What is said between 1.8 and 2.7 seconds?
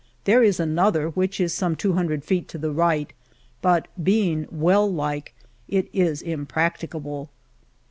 hundred feet to